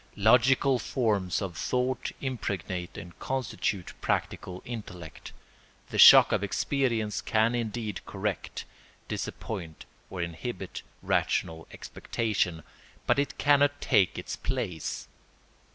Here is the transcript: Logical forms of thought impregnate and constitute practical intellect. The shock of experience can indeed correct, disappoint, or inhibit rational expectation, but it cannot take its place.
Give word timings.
Logical 0.15 0.79
forms 0.79 1.43
of 1.43 1.55
thought 1.55 2.11
impregnate 2.21 2.97
and 2.97 3.19
constitute 3.19 3.93
practical 4.01 4.63
intellect. 4.65 5.31
The 5.91 5.99
shock 5.99 6.31
of 6.31 6.43
experience 6.43 7.21
can 7.21 7.53
indeed 7.53 8.03
correct, 8.07 8.65
disappoint, 9.07 9.85
or 10.09 10.19
inhibit 10.23 10.81
rational 11.03 11.67
expectation, 11.69 12.63
but 13.05 13.19
it 13.19 13.37
cannot 13.37 13.79
take 13.79 14.17
its 14.17 14.35
place. 14.35 15.07